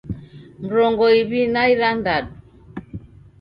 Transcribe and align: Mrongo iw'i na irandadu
Mrongo 0.63 1.05
iw'i 1.19 1.43
na 1.53 1.61
irandadu 1.73 2.31